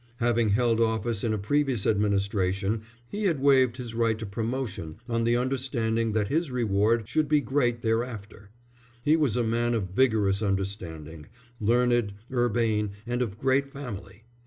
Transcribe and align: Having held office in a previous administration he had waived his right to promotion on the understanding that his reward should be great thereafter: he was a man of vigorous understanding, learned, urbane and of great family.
Having 0.17 0.49
held 0.49 0.79
office 0.79 1.23
in 1.23 1.31
a 1.31 1.37
previous 1.37 1.85
administration 1.85 2.81
he 3.11 3.25
had 3.25 3.39
waived 3.39 3.77
his 3.77 3.93
right 3.93 4.17
to 4.17 4.25
promotion 4.25 4.95
on 5.07 5.25
the 5.25 5.37
understanding 5.37 6.13
that 6.13 6.27
his 6.27 6.49
reward 6.49 7.07
should 7.07 7.27
be 7.29 7.39
great 7.39 7.81
thereafter: 7.81 8.49
he 9.03 9.15
was 9.15 9.37
a 9.37 9.43
man 9.43 9.75
of 9.75 9.89
vigorous 9.91 10.41
understanding, 10.41 11.27
learned, 11.59 12.15
urbane 12.33 12.93
and 13.05 13.21
of 13.21 13.37
great 13.37 13.71
family. 13.71 14.23